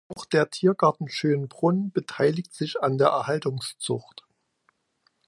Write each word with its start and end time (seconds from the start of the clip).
Auch 0.07 0.25
der 0.25 0.49
Tiergarten 0.49 1.09
Schönbrunn 1.09 1.91
beteiligt 1.91 2.55
sich 2.55 2.81
an 2.81 2.97
der 2.97 3.09
Erhaltungszucht. 3.09 4.25